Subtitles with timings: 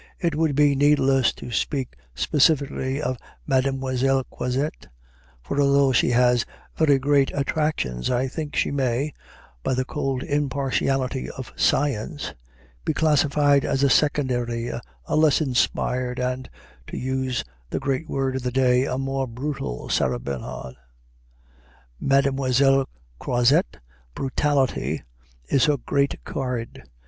[0.17, 4.87] It would be needless to speak specifically of Mademoiselle Croizette;
[5.43, 6.43] for although she has
[6.75, 9.13] very great attractions I think she may
[9.61, 12.33] (by the cold impartiality of science)
[12.83, 16.49] be classified as a secondary, a less inspired and
[16.87, 20.77] (to use the great word of the day) a more "brutal" Sarah Bernhardt.
[21.99, 22.89] (Mademoiselle
[23.19, 23.77] Croizette's
[24.15, 25.03] "brutality"
[25.47, 26.89] is her great card.)